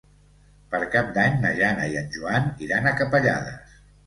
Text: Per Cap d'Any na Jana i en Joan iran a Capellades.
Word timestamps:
Per 0.71 0.79
Cap 0.95 1.11
d'Any 1.17 1.37
na 1.43 1.51
Jana 1.59 1.83
i 1.93 1.99
en 2.01 2.09
Joan 2.17 2.49
iran 2.69 2.89
a 2.93 2.97
Capellades. 3.03 3.79